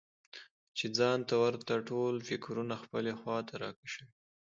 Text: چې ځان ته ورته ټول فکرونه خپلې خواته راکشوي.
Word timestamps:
چې 0.77 0.85
ځان 0.97 1.19
ته 1.29 1.35
ورته 1.43 1.75
ټول 1.89 2.15
فکرونه 2.29 2.75
خپلې 2.83 3.11
خواته 3.19 3.53
راکشوي. 3.63 4.07